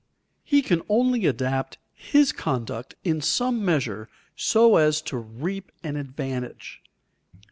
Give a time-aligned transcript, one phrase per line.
[0.43, 6.81] He can only adapt his conduct in some measure so as to reap an advantage.